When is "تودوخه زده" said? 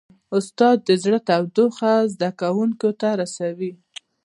1.27-2.29